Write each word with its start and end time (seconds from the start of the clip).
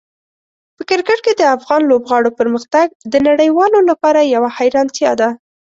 په 0.75 0.81
کرکټ 0.89 1.19
کې 1.25 1.33
د 1.35 1.41
افغان 1.55 1.81
لوبغاړو 1.91 2.35
پرمختګ 2.39 2.87
د 3.11 3.13
نړیوالو 3.27 3.79
لپاره 3.89 4.29
یوه 4.35 4.49
حیرانتیا 4.57 5.11
ده. 5.21 5.29